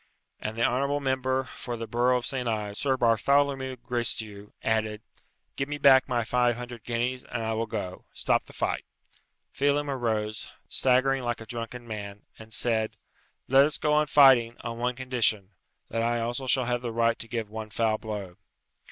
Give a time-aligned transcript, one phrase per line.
[0.39, 5.03] And the honourable member for the borough of Saint Ives, Sir Bartholomew Gracedieu, added,
[5.55, 8.05] "Give me back my five hundred guineas, and I will go.
[8.11, 8.83] Stop the fight."
[9.53, 12.97] Phelem arose, staggering like a drunken man, and said,
[13.47, 15.51] "Let us go on fighting, on one condition
[15.91, 18.37] that I also shall have the right to give one foul blow."